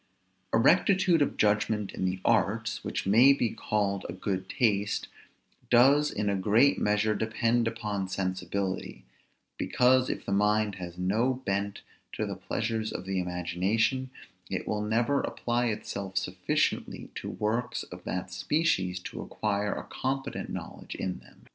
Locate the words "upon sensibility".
7.67-9.03